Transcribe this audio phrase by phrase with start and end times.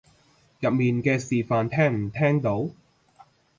[0.61, 2.67] 入面嘅示範聽唔聽到？